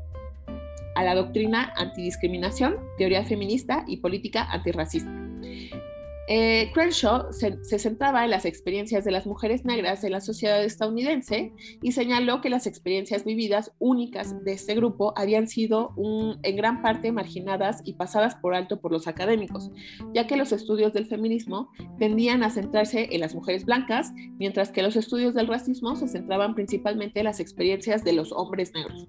a 0.96 1.04
la 1.04 1.14
doctrina 1.14 1.72
antidiscriminación, 1.76 2.76
teoría 2.98 3.22
feminista 3.22 3.84
y 3.86 3.98
política 3.98 4.50
antirracista. 4.50 5.12
Eh, 6.28 6.70
Crenshaw 6.74 7.32
se, 7.32 7.78
centraba 7.78 8.24
en 8.24 8.30
las 8.30 8.44
experiencias 8.44 9.04
de 9.04 9.12
las 9.12 9.26
mujeres 9.26 9.64
negras 9.64 10.02
en 10.02 10.12
la 10.12 10.20
sociedad 10.20 10.62
estadounidense 10.64 11.52
y 11.82 11.92
señaló 11.92 12.40
que 12.40 12.50
las 12.50 12.66
experiencias 12.66 13.24
vividas 13.24 13.72
únicas 13.78 14.42
de 14.44 14.52
este 14.52 14.74
grupo 14.74 15.12
habían 15.16 15.46
sido 15.46 15.94
en 16.42 16.56
gran 16.56 16.82
parte 16.82 17.12
marginadas 17.12 17.80
y 17.84 17.94
pasadas 17.94 18.34
por 18.34 18.54
alto 18.54 18.80
por 18.80 18.90
los 18.90 19.06
académicos, 19.06 19.70
ya 20.14 20.26
que 20.26 20.36
los 20.36 20.50
estudios 20.50 20.92
del 20.92 21.06
feminismo 21.06 21.70
tendían 21.98 22.42
a 22.42 22.50
centrarse 22.50 23.08
en 23.12 23.20
las 23.20 23.34
mujeres 23.34 23.64
blancas, 23.64 24.12
mientras 24.38 24.70
que 24.72 24.82
los 24.82 24.96
estudios 24.96 25.34
del 25.34 25.46
racismo 25.46 25.94
se 25.94 26.08
centraban 26.08 26.54
principalmente 26.54 27.20
en 27.20 27.24
las 27.26 27.38
experiencias 27.38 28.02
de 28.02 28.14
los 28.14 28.32
hombres 28.32 28.72
negros. 28.74 29.06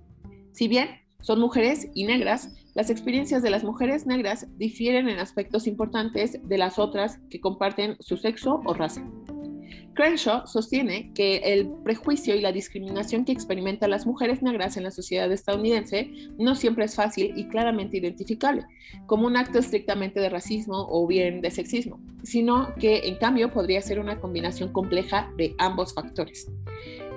Si 0.51 0.67
bien 0.67 0.87
son 1.21 1.39
mujeres 1.39 1.89
y 1.95 2.05
negras, 2.05 2.53
las 2.77 2.91
experiencias 2.91 3.41
de 3.41 3.49
las 3.49 3.63
mujeres 3.63 4.05
negras 4.05 4.45
difieren 4.55 5.09
en 5.09 5.17
aspectos 5.17 5.65
importantes 5.65 6.37
de 6.47 6.59
las 6.59 6.77
otras 6.77 7.17
que 7.27 7.41
comparten 7.41 7.97
su 7.99 8.17
sexo 8.17 8.61
o 8.65 8.73
raza. 8.75 9.03
Crenshaw 9.95 10.45
sostiene 10.45 11.11
que 11.15 11.37
el 11.37 11.71
prejuicio 11.83 12.35
y 12.35 12.41
la 12.41 12.51
discriminación 12.51 13.25
que 13.25 13.31
experimentan 13.31 13.89
las 13.89 14.05
mujeres 14.05 14.43
negras 14.43 14.77
en 14.77 14.83
la 14.83 14.91
sociedad 14.91 15.31
estadounidense 15.31 16.11
no 16.37 16.53
siempre 16.53 16.85
es 16.85 16.93
fácil 16.93 17.33
y 17.35 17.47
claramente 17.47 17.97
identificable 17.97 18.67
como 19.07 19.25
un 19.25 19.37
acto 19.37 19.57
estrictamente 19.57 20.19
de 20.19 20.29
racismo 20.29 20.85
o 20.87 21.07
bien 21.07 21.41
de 21.41 21.49
sexismo, 21.49 21.99
sino 22.21 22.75
que 22.75 23.07
en 23.07 23.15
cambio 23.15 23.51
podría 23.51 23.81
ser 23.81 23.99
una 23.99 24.19
combinación 24.19 24.71
compleja 24.71 25.31
de 25.35 25.55
ambos 25.57 25.95
factores. 25.95 26.47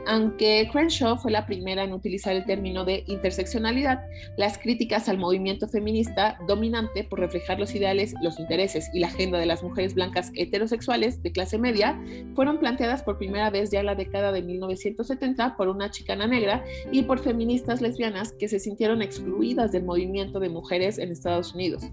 Aunque 0.06 0.68
Crenshaw 0.72 1.16
fue 1.18 1.30
la 1.30 1.46
primera 1.46 1.84
en 1.84 1.92
utilizar 1.92 2.34
el 2.34 2.44
término 2.44 2.84
de 2.84 3.04
interseccionalidad, 3.06 4.00
las 4.36 4.58
críticas 4.58 5.08
al 5.08 5.18
movimiento 5.18 5.68
feminista 5.68 6.38
dominante 6.48 7.04
por 7.04 7.20
reflejar 7.20 7.60
los 7.60 7.74
ideales, 7.74 8.14
los 8.22 8.38
intereses 8.38 8.90
y 8.92 9.00
la 9.00 9.08
agenda 9.08 9.38
de 9.38 9.46
las 9.46 9.62
mujeres 9.62 9.94
blancas 9.94 10.32
heterosexuales 10.34 11.22
de 11.22 11.32
clase 11.32 11.58
media 11.58 12.00
fueron 12.34 12.58
planteadas 12.58 13.02
por 13.02 13.18
primera 13.18 13.50
vez 13.50 13.70
ya 13.70 13.80
en 13.80 13.86
la 13.86 13.94
década 13.94 14.32
de 14.32 14.42
1970 14.42 15.56
por 15.56 15.68
una 15.68 15.90
chicana 15.90 16.26
negra 16.26 16.64
y 16.90 17.02
por 17.02 17.18
feministas 17.18 17.80
lesbianas 17.80 18.32
que 18.32 18.48
se 18.48 18.58
sintieron 18.58 19.02
excluidas 19.02 19.72
del 19.72 19.84
movimiento 19.84 20.40
de 20.40 20.48
mujeres 20.48 20.98
en 20.98 21.12
Estados 21.12 21.54
Unidos. 21.54 21.84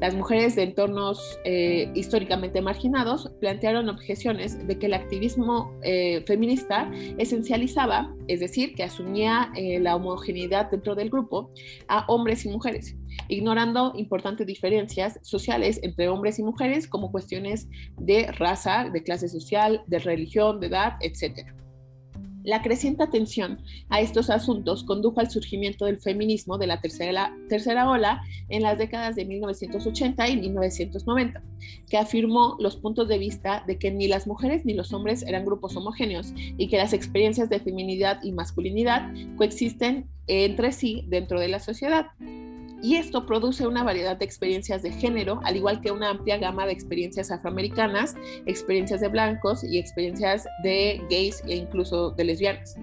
Las 0.00 0.14
mujeres 0.14 0.56
de 0.56 0.64
entornos 0.64 1.38
eh, 1.44 1.90
históricamente 1.94 2.60
marginados 2.60 3.30
plantearon 3.40 3.88
objeciones 3.88 4.66
de 4.66 4.78
que 4.78 4.86
el 4.86 4.94
activismo 4.94 5.72
eh, 5.82 6.22
feminista 6.26 6.90
esencializaba, 7.18 8.14
es 8.28 8.40
decir, 8.40 8.74
que 8.74 8.82
asumía 8.82 9.50
eh, 9.56 9.80
la 9.80 9.96
homogeneidad 9.96 10.70
dentro 10.70 10.94
del 10.94 11.10
grupo 11.10 11.50
a 11.88 12.04
hombres 12.08 12.44
y 12.44 12.50
mujeres, 12.50 12.96
ignorando 13.28 13.92
importantes 13.96 14.46
diferencias 14.46 15.18
sociales 15.22 15.80
entre 15.82 16.08
hombres 16.08 16.38
y 16.38 16.42
mujeres 16.42 16.86
como 16.86 17.10
cuestiones 17.10 17.68
de 17.98 18.30
raza, 18.32 18.90
de 18.92 19.02
clase 19.02 19.28
social, 19.28 19.82
de 19.86 19.98
religión, 19.98 20.60
de 20.60 20.66
edad, 20.66 20.94
etc. 21.00 21.46
La 22.44 22.60
creciente 22.60 23.02
atención 23.02 23.62
a 23.88 24.02
estos 24.02 24.28
asuntos 24.28 24.84
condujo 24.84 25.18
al 25.18 25.30
surgimiento 25.30 25.86
del 25.86 25.98
feminismo 25.98 26.58
de 26.58 26.66
la 26.66 26.78
tercera, 26.82 27.90
ola 27.90 28.20
en 28.50 28.62
las 28.62 28.76
décadas 28.76 29.16
de 29.16 29.24
1980 29.24 30.28
y 30.28 30.36
1990, 30.36 31.42
que 31.88 31.96
afirmó 31.96 32.58
los 32.60 32.76
puntos 32.76 33.08
de 33.08 33.16
vista 33.16 33.64
de 33.66 33.78
que 33.78 33.90
ni 33.90 34.08
las 34.08 34.26
mujeres 34.26 34.66
ni 34.66 34.74
los 34.74 34.92
hombres 34.92 35.22
eran 35.22 35.46
grupos 35.46 35.74
homogéneos 35.74 36.34
y 36.36 36.68
que 36.68 36.76
las 36.76 36.92
experiencias 36.92 37.48
de 37.48 37.60
feminidad 37.60 38.20
y 38.22 38.32
masculinidad 38.32 39.10
coexisten 39.38 40.06
entre 40.26 40.72
sí 40.72 41.06
dentro 41.08 41.40
de 41.40 41.48
la 41.48 41.60
sociedad 41.60 42.08
y 42.84 42.96
esto 42.96 43.24
produce 43.24 43.66
una 43.66 43.82
variedad 43.82 44.18
de 44.18 44.26
experiencias 44.26 44.82
de 44.82 44.92
género, 44.92 45.40
al 45.44 45.56
igual 45.56 45.80
que 45.80 45.90
una 45.90 46.10
amplia 46.10 46.36
gama 46.36 46.66
de 46.66 46.72
experiencias 46.72 47.30
afroamericanas, 47.30 48.14
experiencias 48.44 49.00
de 49.00 49.08
blancos 49.08 49.64
y 49.64 49.78
experiencias 49.78 50.46
de 50.62 51.00
gays 51.08 51.42
e 51.46 51.56
incluso 51.56 52.10
de 52.10 52.24
lesbianas. 52.24 52.76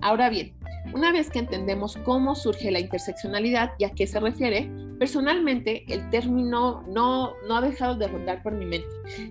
Ahora 0.00 0.30
bien, 0.30 0.54
una 0.94 1.10
vez 1.10 1.28
que 1.28 1.40
entendemos 1.40 1.96
cómo 2.04 2.36
surge 2.36 2.70
la 2.70 2.78
interseccionalidad 2.78 3.72
y 3.80 3.84
a 3.84 3.90
qué 3.90 4.06
se 4.06 4.20
refiere, 4.20 4.70
personalmente 5.02 5.84
el 5.92 6.08
término 6.10 6.84
no, 6.86 7.32
no 7.48 7.56
ha 7.56 7.60
dejado 7.60 7.96
de 7.96 8.06
rondar 8.06 8.40
por 8.40 8.52
mi 8.52 8.64
mente. 8.64 8.86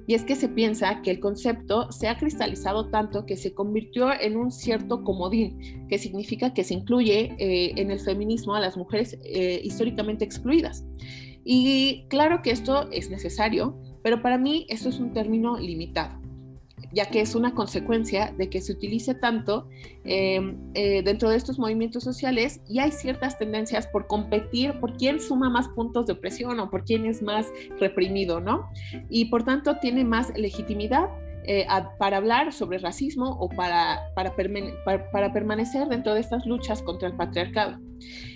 Y 0.06 0.16
es 0.16 0.26
que 0.26 0.36
se 0.36 0.50
piensa 0.50 1.02
que 1.02 1.12
el 1.12 1.22
concepto 1.22 1.90
se 1.94 2.10
ha 2.10 2.18
cristalizado 2.18 2.90
tanto 2.90 3.26
que 3.26 3.38
se 3.38 3.54
convirtió 3.54 4.12
en 4.12 4.36
un 4.36 4.52
cierto 4.52 5.02
comodín, 5.06 5.88
que 5.88 5.98
significa 5.98 6.54
que 6.54 6.66
se 6.66 6.74
incluye 6.74 7.38
eh, 7.40 7.72
en 7.78 7.90
el 7.90 8.02
feminismo 8.02 8.54
a 8.54 8.60
las 8.60 8.76
mujeres 8.76 9.18
eh, 9.24 9.62
históricamente 9.64 10.26
excluidas. 10.26 10.84
Y 11.46 12.04
claro 12.10 12.42
que 12.42 12.52
esto 12.52 12.92
es 12.92 13.10
necesario, 13.10 13.80
pero 14.04 14.22
para 14.22 14.38
mí 14.38 14.66
esto 14.68 14.90
es 14.90 15.00
un 15.00 15.14
término 15.14 15.58
limitado 15.58 16.21
ya 16.94 17.06
que 17.06 17.22
es 17.22 17.36
una 17.36 17.54
consecuencia 17.54 18.34
de 18.38 18.50
que 18.50 18.62
se 18.62 18.74
utilice 18.74 19.16
tanto 19.16 19.68
em, 20.04 20.58
eh, 20.74 21.02
dentro 21.04 21.30
de 21.30 21.38
estos 21.38 21.60
movimientos 21.60 22.04
sociales 22.04 22.62
y 22.68 22.80
hay 22.80 22.92
ciertas 22.92 23.38
tendencias 23.38 23.88
por 23.88 24.08
competir 24.08 24.80
por 24.80 24.98
quién 24.98 25.20
suma 25.20 25.50
más 25.50 25.68
puntos 25.70 26.08
de 26.08 26.14
opresión 26.14 26.60
o 26.60 26.70
por 26.70 26.84
quién 26.84 27.06
es 27.06 27.22
más 27.22 27.48
reprimido, 27.80 28.40
¿no? 28.40 28.70
Y 29.10 29.26
por 29.26 29.44
tanto 29.44 29.78
tiene 29.78 30.04
más 30.04 30.32
legitimidad. 30.38 31.10
Eh, 31.44 31.66
para 31.98 32.18
hablar 32.18 32.54
sobre 32.54 32.78
racismo 32.78 33.32
o 33.40 33.50
para, 33.50 34.00
para, 34.14 34.36
para, 35.12 35.34
permanecer 35.34 35.88
dentro 35.88 36.14
de 36.14 36.20
estas 36.20 36.46
luchas 36.46 36.84
contra 36.84 37.08
el 37.08 37.16
patriarcado. 37.16 37.80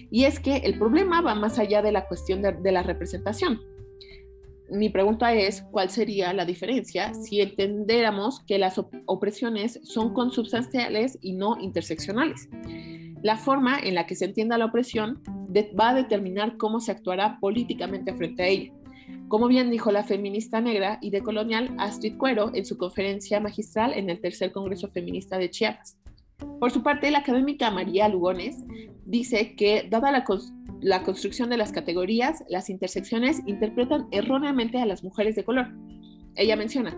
Y 0.10 0.24
es 0.24 0.40
que 0.40 0.58
el 0.58 0.80
problema 0.80 1.22
va 1.22 1.36
más 1.36 1.60
allá 1.60 1.84
de 1.84 1.92
la 1.92 2.08
cuestión 2.08 2.42
de 2.42 2.72
la 2.72 2.82
representación 2.82 3.60
mi 4.70 4.90
pregunta 4.90 5.34
es, 5.34 5.62
¿cuál 5.72 5.90
sería 5.90 6.34
la 6.34 6.46
diferencia 6.46 7.14
si 7.14 7.42
entendiéramos 7.42 8.40
que 8.42 8.58
las 8.58 8.82
opresiones 9.06 9.80
son 9.84 10.14
consubstanciales 10.14 11.18
y 11.22 11.34
no 11.34 11.58
interseccionales? 11.60 12.50
La 13.22 13.38
forma 13.38 13.80
en 13.80 13.96
la 13.96 14.06
que 14.06 14.16
se 14.16 14.26
entienda 14.26 14.58
la 14.58 14.66
opresión 14.66 15.22
va 15.80 15.90
a 15.90 15.96
determinar 15.96 16.58
cómo 16.58 16.80
se 16.80 16.92
actuará 16.92 17.40
políticamente 17.40 18.14
frente 18.14 18.44
a 18.44 18.48
ella. 18.48 18.74
Como 19.28 19.48
bien 19.48 19.72
dijo 19.72 19.92
la 19.92 20.04
feminista 20.04 20.62
negra 20.62 21.00
y 21.02 21.10
decolonial 21.10 21.76
Astrid 21.78 22.18
Cuero 22.18 22.52
en 22.54 22.66
su 22.66 22.78
conferencia 22.78 23.40
magistral 23.40 23.94
en 23.94 24.10
el 24.10 24.20
tercer 24.20 24.52
Congreso 24.52 24.90
Feminista 24.90 25.38
de 25.38 25.50
Chiapas. 25.50 25.98
Por 26.60 26.72
su 26.72 26.84
parte, 26.84 27.12
la 27.12 27.20
académica 27.20 27.72
María 27.72 28.08
Lugones 28.08 28.64
dice 29.06 29.56
que, 29.56 29.88
dada 29.90 30.12
la, 30.12 31.04
construcción 31.04 31.50
de 31.50 31.58
las 31.58 31.72
categorías, 31.72 32.44
las 32.50 32.70
intersecciones 32.70 33.42
interpretan 33.46 34.08
erróneamente 34.12 34.80
a 34.80 34.86
las 34.86 35.04
mujeres 35.04 35.36
de 35.36 35.44
color. 35.44 35.68
Ella 36.36 36.56
menciona, 36.56 36.98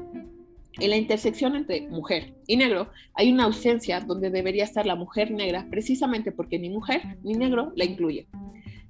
en 0.80 0.90
la 0.90 0.98
intersección 0.98 1.56
entre 1.56 1.88
mujer 1.88 2.36
y 2.46 2.56
negro 2.56 2.90
hay 3.16 3.32
una 3.32 3.46
ausencia 3.46 4.00
donde 4.00 4.30
debería 4.30 4.64
estar 4.64 4.86
la 4.86 4.96
mujer 4.96 5.32
negra 5.32 5.68
precisamente 5.70 6.32
porque 6.32 6.60
ni 6.60 6.70
mujer 6.70 7.18
ni 7.24 7.34
negro 7.34 7.72
la 7.76 7.86
incluye. 7.86 8.28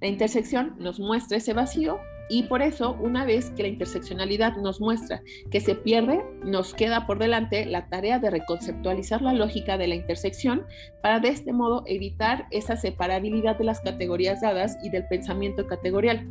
La 0.01 0.08
intersección 0.08 0.75
nos 0.80 1.00
muestra 1.00 1.38
ese 1.38 1.54
vacío 1.54 1.98
y 2.30 2.44
por 2.44 2.62
eso, 2.62 2.98
una 3.00 3.26
vez 3.26 3.52
que 3.52 3.64
la 3.64 3.70
interseccionalidad 3.70 4.58
nos 4.58 4.82
muestra 4.82 5.22
que 5.50 5.62
se 5.62 5.76
pierde, 5.76 6.24
nos 6.44 6.74
queda 6.74 7.08
por 7.08 7.20
delante 7.20 7.66
la 7.66 7.88
tarea 7.88 8.20
de 8.20 8.30
reconceptualizar 8.30 9.22
la 9.22 9.34
lógica 9.34 9.78
de 9.78 9.88
la 9.88 9.96
intersección 9.96 10.66
para 11.02 11.20
de 11.20 11.30
este 11.30 11.54
modo 11.54 11.84
evitar 11.86 12.48
esa 12.52 12.76
separabilidad 12.76 13.58
de 13.58 13.64
las 13.64 13.82
categorías 13.82 14.42
dadas 14.42 14.78
y 14.84 14.90
del 14.90 15.08
pensamiento 15.08 15.68
categorial. 15.68 16.28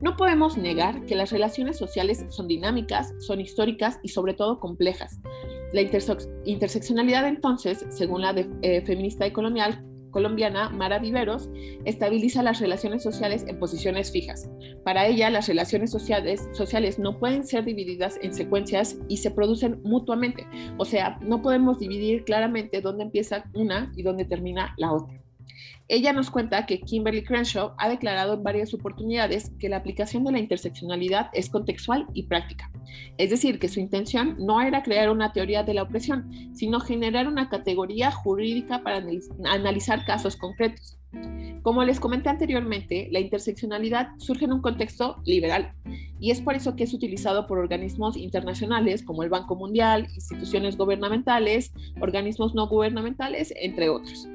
No 0.00 0.16
podemos 0.16 0.56
negar 0.56 1.04
que 1.06 1.14
las 1.14 1.30
relaciones 1.30 1.78
sociales 1.78 2.24
son 2.28 2.48
dinámicas, 2.48 3.14
son 3.20 3.40
históricas 3.40 4.00
y 4.02 4.08
sobre 4.08 4.34
todo 4.34 4.58
complejas. 4.58 5.20
La 5.72 5.80
interseccionalidad 5.80 7.26
entonces, 7.26 7.86
según 7.90 8.22
la 8.22 8.34
eh, 8.62 8.82
feminista 8.82 9.26
y 9.26 9.30
colonial, 9.30 9.84
colombiana 10.12 10.68
Mara 10.68 11.00
Viveros 11.00 11.50
estabiliza 11.84 12.44
las 12.44 12.60
relaciones 12.60 13.02
sociales 13.02 13.44
en 13.48 13.58
posiciones 13.58 14.12
fijas. 14.12 14.48
Para 14.84 15.08
ella, 15.08 15.30
las 15.30 15.48
relaciones 15.48 15.90
sociales, 15.90 16.48
sociales 16.52 17.00
no 17.00 17.18
pueden 17.18 17.44
ser 17.44 17.64
divididas 17.64 18.20
en 18.22 18.32
secuencias 18.32 18.96
y 19.08 19.16
se 19.16 19.32
producen 19.32 19.80
mutuamente. 19.82 20.46
O 20.78 20.84
sea, 20.84 21.18
no 21.20 21.42
podemos 21.42 21.80
dividir 21.80 22.22
claramente 22.22 22.80
dónde 22.80 23.02
empieza 23.02 23.50
una 23.54 23.90
y 23.96 24.04
dónde 24.04 24.24
termina 24.24 24.74
la 24.76 24.92
otra. 24.92 25.20
Ella 25.92 26.14
nos 26.14 26.30
cuenta 26.30 26.64
que 26.64 26.80
Kimberly 26.80 27.22
Crenshaw 27.22 27.74
ha 27.76 27.86
declarado 27.86 28.32
en 28.32 28.42
varias 28.42 28.72
oportunidades 28.72 29.52
que 29.58 29.68
la 29.68 29.76
aplicación 29.76 30.24
de 30.24 30.32
la 30.32 30.38
interseccionalidad 30.38 31.28
es 31.34 31.50
contextual 31.50 32.06
y 32.14 32.22
práctica. 32.22 32.72
Es 33.18 33.28
decir, 33.28 33.58
que 33.58 33.68
su 33.68 33.78
intención 33.78 34.36
no 34.38 34.62
era 34.62 34.82
crear 34.82 35.10
una 35.10 35.34
teoría 35.34 35.64
de 35.64 35.74
la 35.74 35.82
opresión, 35.82 36.30
sino 36.54 36.80
generar 36.80 37.28
una 37.28 37.50
categoría 37.50 38.10
jurídica 38.10 38.82
para 38.82 39.04
analizar 39.44 40.06
casos 40.06 40.36
concretos. 40.36 40.98
Como 41.60 41.84
les 41.84 42.00
comenté 42.00 42.30
anteriormente, 42.30 43.08
la 43.10 43.20
interseccionalidad 43.20 44.12
surge 44.16 44.46
en 44.46 44.54
un 44.54 44.62
contexto 44.62 45.20
liberal 45.26 45.74
y 46.18 46.30
es 46.30 46.40
por 46.40 46.54
eso 46.54 46.74
que 46.74 46.84
es 46.84 46.94
utilizado 46.94 47.46
por 47.46 47.58
organismos 47.58 48.16
internacionales 48.16 49.02
como 49.02 49.24
el 49.24 49.28
Banco 49.28 49.56
Mundial, 49.56 50.08
instituciones 50.14 50.78
gubernamentales, 50.78 51.70
organismos 52.00 52.54
no 52.54 52.66
gubernamentales, 52.66 53.52
entre 53.60 53.90
otros. 53.90 54.26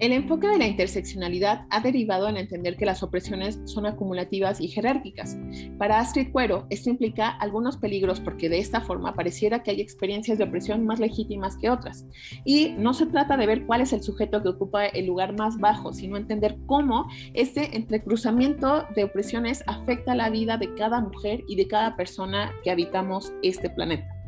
El 0.00 0.12
enfoque 0.12 0.48
de 0.48 0.56
la 0.56 0.66
interseccionalidad 0.66 1.66
ha 1.68 1.80
derivado 1.80 2.26
en 2.26 2.38
entender 2.38 2.78
que 2.78 2.86
las 2.86 3.02
opresiones 3.02 3.60
son 3.66 3.84
acumulativas 3.84 4.58
y 4.58 4.68
jerárquicas. 4.68 5.36
Para 5.76 6.00
Astrid 6.00 6.32
Cuero, 6.32 6.66
esto 6.70 6.88
implica 6.88 7.28
algunos 7.28 7.76
peligros 7.76 8.18
porque 8.18 8.48
de 8.48 8.60
esta 8.60 8.80
forma 8.80 9.12
pareciera 9.12 9.62
que 9.62 9.72
hay 9.72 9.82
experiencias 9.82 10.38
de 10.38 10.44
opresión 10.44 10.86
más 10.86 11.00
legítimas 11.00 11.58
que 11.58 11.68
otras. 11.68 12.06
Y 12.46 12.70
no 12.78 12.94
se 12.94 13.04
trata 13.04 13.36
de 13.36 13.46
ver 13.46 13.66
cuál 13.66 13.82
es 13.82 13.92
el 13.92 14.02
sujeto 14.02 14.42
que 14.42 14.48
ocupa 14.48 14.86
el 14.86 15.04
lugar 15.04 15.36
más 15.36 15.58
bajo, 15.58 15.92
sino 15.92 16.16
entender 16.16 16.56
cómo 16.64 17.06
este 17.34 17.76
entrecruzamiento 17.76 18.86
de 18.96 19.04
opresiones 19.04 19.62
afecta 19.66 20.14
la 20.14 20.30
vida 20.30 20.56
de 20.56 20.74
cada 20.76 21.02
mujer 21.02 21.44
y 21.46 21.56
de 21.56 21.68
cada 21.68 21.94
persona 21.96 22.52
que 22.64 22.70
habitamos 22.70 23.34
este 23.42 23.68
planeta. 23.68 24.19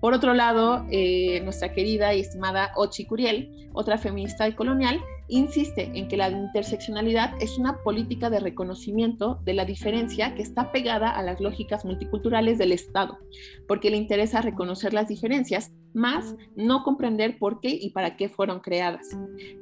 Por 0.00 0.14
otro 0.14 0.34
lado, 0.34 0.86
eh, 0.90 1.40
nuestra 1.42 1.72
querida 1.72 2.14
y 2.14 2.20
estimada 2.20 2.72
Ochi 2.76 3.04
Curiel, 3.04 3.68
otra 3.72 3.98
feminista 3.98 4.48
y 4.48 4.52
colonial, 4.52 5.00
insiste 5.30 5.90
en 5.94 6.08
que 6.08 6.16
la 6.16 6.30
interseccionalidad 6.30 7.32
es 7.40 7.58
una 7.58 7.78
política 7.82 8.30
de 8.30 8.40
reconocimiento 8.40 9.40
de 9.44 9.54
la 9.54 9.64
diferencia 9.64 10.34
que 10.34 10.42
está 10.42 10.72
pegada 10.72 11.10
a 11.10 11.22
las 11.22 11.40
lógicas 11.40 11.84
multiculturales 11.84 12.58
del 12.58 12.72
Estado, 12.72 13.18
porque 13.66 13.90
le 13.90 13.96
interesa 13.96 14.42
reconocer 14.42 14.92
las 14.92 15.08
diferencias, 15.08 15.72
más 15.92 16.36
no 16.54 16.84
comprender 16.84 17.38
por 17.38 17.60
qué 17.60 17.70
y 17.70 17.90
para 17.90 18.16
qué 18.16 18.28
fueron 18.28 18.60
creadas. 18.60 19.08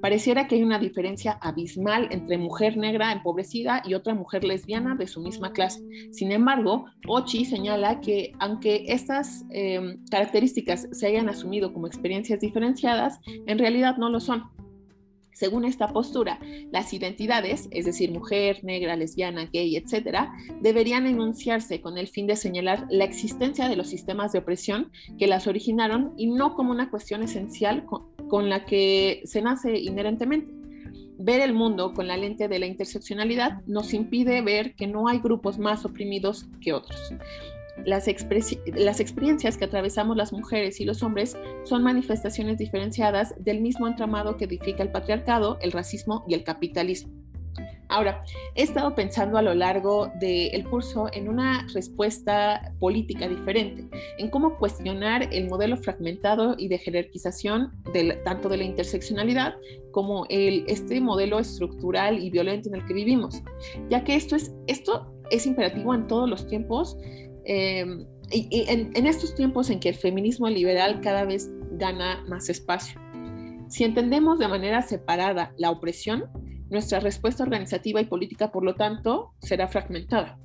Pareciera 0.01 0.47
que 0.47 0.57
hay 0.57 0.63
una 0.63 0.79
diferencia 0.79 1.33
abismal 1.41 2.09
entre 2.11 2.37
mujer 2.37 2.77
negra 2.77 3.13
empobrecida 3.13 3.83
y 3.85 3.95
otra 3.95 4.15
mujer 4.15 4.45
lesbiana 4.45 4.95
de 4.95 5.07
su 5.07 5.23
misma 5.23 5.53
clase. 5.53 5.83
Sin 6.11 6.33
embargo, 6.33 6.87
Ochi 7.07 7.45
señala 7.45 8.01
que 8.01 8.33
aunque 8.39 8.85
estas 8.89 9.45
em, 9.51 10.05
características 10.11 10.89
se 10.93 11.07
hayan 11.07 11.29
asumido 11.29 11.73
como 11.73 11.87
experiencias 11.87 12.41
diferenciadas, 12.41 13.21
en 13.47 13.59
realidad 13.59 13.97
no 13.97 14.11
lo 14.11 14.21
son 14.21 14.45
según 15.39 15.65
esta 15.65 15.87
postura, 15.93 16.41
las 16.73 16.93
identidades, 16.93 17.69
es 17.71 17.85
decir, 17.85 18.11
mujer, 18.11 18.65
negra, 18.65 18.97
lesbiana, 18.97 19.49
gay, 19.53 19.77
etc., 19.77 20.31
deberían 20.61 21.07
enunciarse 21.07 21.81
con 21.81 21.97
el 21.97 22.09
fin 22.09 22.27
de 22.27 22.35
señalar 22.35 22.89
la 22.91 23.05
existencia 23.05 23.69
de 23.69 23.77
los 23.77 23.87
sistemas 23.87 24.33
de 24.33 24.41
opresión 24.41 24.91
que 25.17 25.29
las 25.29 25.47
originaron 25.47 26.13
y 26.17 26.27
no 26.27 26.57
como 26.57 26.73
una 26.73 26.91
cuestión 26.91 27.23
esencial 27.23 27.87
con, 27.87 28.49
la 28.49 28.65
que 28.65 29.23
se 29.27 29.41
nace 29.41 29.79
inherentemente. 29.79 30.53
Ver 31.21 31.41
el 31.41 31.55
mundo 31.55 31.95
con 31.95 32.09
la 32.09 32.17
lente 32.17 32.49
de 32.49 32.59
la 32.59 32.67
interseccionalidad 32.67 33.63
nos 33.67 33.95
impide 33.95 34.43
ver 34.43 34.75
que 34.75 34.89
no 34.89 35.07
hay 35.07 35.21
grupos 35.21 35.57
más 35.57 35.85
oprimidos 35.85 36.47
que 36.61 36.73
otros. 36.73 36.99
Las, 37.85 38.07
las, 38.75 39.01
experiencias 39.01 39.57
que 39.57 39.65
atravesamos 39.65 40.17
las 40.17 40.33
mujeres 40.33 40.81
y 40.81 40.85
los 40.85 41.03
hombres 41.03 41.37
son 41.65 41.83
manifestaciones 41.83 42.59
diferenciadas 42.59 43.35
del 43.39 43.61
mismo 43.61 43.87
entramado 43.87 44.37
que 44.37 44.45
edifica 44.45 44.83
el 44.83 44.91
patriarcado, 44.91 45.59
el 45.61 45.73
racismo 45.73 46.25
y 46.29 46.35
el 46.35 46.45
capitalismo. 46.45 47.19
Ahora, 47.89 48.23
he 48.55 48.63
estado 48.63 48.95
pensando 48.95 49.39
a 49.39 49.43
lo 49.43 49.55
largo 49.55 50.13
del 50.21 50.63
curso 50.69 51.09
en 51.13 51.29
una 51.29 51.67
respuesta 51.73 52.73
política 52.79 53.27
diferente, 53.27 53.89
en 54.19 54.29
cómo 54.29 54.59
cuestionar 54.59 55.29
el 55.33 55.49
modelo 55.49 55.77
fragmentado 55.79 56.55
y 56.59 56.69
de 56.69 56.79
jerarquización 56.79 57.73
tanto 58.25 58.51
de 58.51 58.59
la 58.59 58.65
interseccionalidad 58.65 59.55
como 59.91 60.27
el, 60.29 60.65
este 60.69 61.01
modelo 61.01 61.39
estructural 61.39 62.23
y 62.23 62.29
violento 62.29 62.69
en 62.69 62.77
el 62.77 62.85
que 62.85 62.93
vivimos, 62.93 63.43
ya 63.89 64.05
que 64.05 64.17
esto 64.17 64.37
es, 64.37 64.55
esto 64.67 65.11
es 65.31 65.47
imperativo 65.47 65.95
en 65.95 66.07
todos 66.07 66.29
los 66.29 66.47
tiempos 66.47 66.97
Em, 67.51 68.07
y, 68.31 68.67
en, 68.69 69.07
estos 69.07 69.35
tiempos 69.35 69.71
en 69.71 69.81
que 69.81 69.89
el 69.89 69.95
feminismo 69.95 70.51
liberal 70.51 71.01
cada 71.01 71.25
vez 71.25 71.51
gana 71.73 72.23
más 72.29 72.51
espacio. 72.51 73.01
Si 73.69 73.85
entendemos 73.85 74.39
de 74.39 74.49
manera 74.49 74.83
separada 74.83 75.55
la 75.57 75.71
opresión, 75.71 76.25
nuestra 76.69 77.01
respuesta 77.01 77.45
organizativa 77.45 78.03
y 78.03 78.05
política, 78.05 78.53
por 78.53 78.65
lo 78.65 78.75
tanto, 78.75 79.33
será 79.39 79.67
fragmentada. 79.67 80.39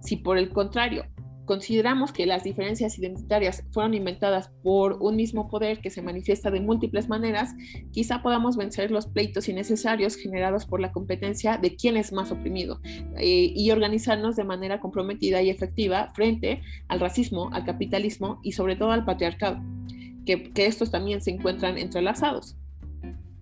Si 0.00 0.16
por 0.16 0.36
el 0.36 0.50
contrario 0.50 1.04
consideramos 1.44 2.12
que 2.12 2.26
las 2.26 2.44
diferencias 2.44 2.98
identitarias 2.98 3.64
fueron 3.70 3.94
inventadas 3.94 4.50
por 4.62 4.98
un 5.00 5.16
mismo 5.16 5.48
poder 5.48 5.80
que 5.80 5.90
se 5.90 6.02
manifiesta 6.02 6.50
de 6.50 6.60
múltiples 6.60 7.08
maneras, 7.08 7.54
quizá 7.92 8.22
podamos 8.22 8.56
vencer 8.56 8.90
los 8.90 9.06
pleitos 9.06 9.48
innecesarios 9.48 10.16
generados 10.16 10.66
por 10.66 10.80
la 10.80 10.92
competencia 10.92 11.58
de 11.58 11.76
quién 11.76 11.96
es 11.96 12.12
más 12.12 12.32
oprimido 12.32 12.80
eh, 13.18 13.52
y 13.54 13.70
organizarnos 13.70 14.36
de 14.36 14.44
manera 14.44 14.80
comprometida 14.80 15.42
y 15.42 15.50
efectiva 15.50 16.12
frente 16.14 16.62
al 16.88 17.00
racismo, 17.00 17.50
al 17.52 17.64
capitalismo 17.64 18.40
y 18.42 18.52
sobre 18.52 18.76
todo 18.76 18.90
al 18.90 19.04
patriarcado, 19.04 19.62
que 20.24 20.50
estos 20.56 20.90
también 20.90 21.20
se 21.20 21.30
encuentran 21.30 21.78
entrelazados. 21.78 22.56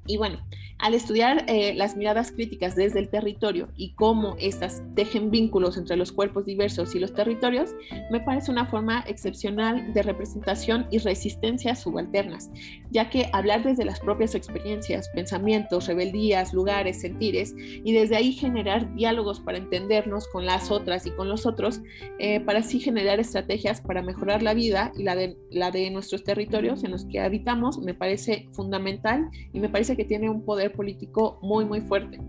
Y 0.06 0.16
bueno, 0.16 0.40
al 0.82 0.94
estudiar 0.94 1.44
eh, 1.46 1.74
las 1.74 1.96
miradas 1.96 2.32
críticas 2.32 2.74
desde 2.74 2.98
el 2.98 3.08
territorio 3.08 3.68
y 3.76 3.92
cómo 3.92 4.34
estas 4.40 4.82
tejen 4.96 5.30
vínculos 5.30 5.76
entre 5.76 5.96
los 5.96 6.10
cuerpos 6.10 6.44
diversos 6.44 6.96
y 6.96 6.98
los 6.98 7.14
territorios, 7.14 7.70
me 8.10 8.18
parece 8.18 8.50
una 8.50 8.66
forma 8.66 9.04
excepcional 9.06 9.94
de 9.94 10.02
representación 10.02 10.88
y 10.90 10.98
resistencia 10.98 11.76
subalternas, 11.76 12.50
ya 12.90 13.10
que 13.10 13.30
hablar 13.32 13.62
desde 13.62 13.84
las 13.84 14.00
propias 14.00 14.34
experiencias, 14.34 15.08
pensamientos, 15.10 15.86
rebeldías, 15.86 16.52
lugares, 16.52 17.00
sentires, 17.00 17.54
y 17.56 17.92
desde 17.92 18.16
ahí 18.16 18.32
generar 18.32 18.92
diálogos 18.96 19.38
para 19.38 19.58
entendernos 19.58 20.26
con 20.28 20.46
las 20.46 20.72
otras 20.72 21.06
y 21.06 21.12
con 21.12 21.28
los 21.28 21.46
otros, 21.46 21.80
eh, 22.18 22.40
para 22.40 22.58
así 22.58 22.80
generar 22.80 23.20
estrategias 23.20 23.80
para 23.80 24.02
mejorar 24.02 24.42
la 24.42 24.52
vida 24.52 24.90
y 24.96 25.04
la 25.04 25.14
de, 25.14 25.36
la 25.50 25.70
de 25.70 25.90
nuestros 25.90 26.24
territorios 26.24 26.82
en 26.82 26.90
los 26.90 27.04
que 27.04 27.20
habitamos, 27.20 27.78
me 27.78 27.94
parece 27.94 28.48
fundamental 28.50 29.30
y 29.52 29.60
me 29.60 29.68
parece 29.68 29.91
que 29.96 30.04
tiene 30.04 30.28
un 30.30 30.44
poder 30.44 30.72
político 30.72 31.38
muy, 31.42 31.64
muy 31.64 31.80
fuerte. 31.80 32.20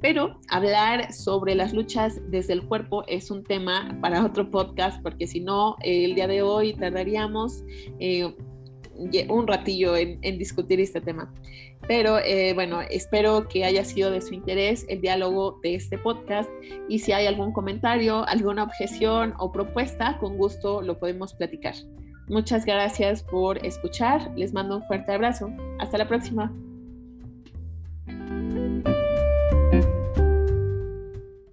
Pero 0.00 0.38
hablar 0.48 1.12
sobre 1.12 1.54
las 1.54 1.72
luchas 1.72 2.20
desde 2.30 2.52
el 2.52 2.62
cuerpo 2.62 3.04
es 3.08 3.30
un 3.30 3.42
tema 3.42 3.98
para 4.00 4.24
otro 4.24 4.50
podcast, 4.50 5.02
porque 5.02 5.26
si 5.26 5.40
no, 5.40 5.76
el 5.82 6.14
día 6.14 6.28
de 6.28 6.42
hoy 6.42 6.74
tardaríamos 6.74 7.64
eh, 7.98 8.32
un 9.28 9.46
ratillo 9.46 9.96
en, 9.96 10.20
discutir 10.38 10.80
este 10.80 11.00
tema. 11.00 11.32
Pero 11.86 12.18
eh, 12.18 12.52
bueno, 12.54 12.80
espero 12.82 13.48
que 13.48 13.64
haya 13.64 13.84
sido 13.84 14.10
de 14.10 14.20
su 14.20 14.34
interés 14.34 14.84
el 14.88 15.00
diálogo 15.00 15.58
de 15.62 15.76
este 15.76 15.96
podcast 15.98 16.50
y 16.88 16.98
si 16.98 17.12
hay 17.12 17.26
algún 17.26 17.52
comentario, 17.52 18.26
alguna 18.26 18.64
objeción 18.64 19.34
o 19.38 19.52
propuesta, 19.52 20.18
con 20.18 20.36
gusto 20.36 20.82
lo 20.82 20.98
podemos 20.98 21.34
platicar. 21.34 21.74
Muchas 22.28 22.66
gracias 22.66 23.22
por 23.22 23.64
escuchar, 23.64 24.30
les 24.36 24.52
mando 24.52 24.76
un 24.76 24.82
fuerte 24.82 25.12
abrazo. 25.12 25.50
Hasta 25.78 25.96
la 25.96 26.06
próxima. 26.06 26.52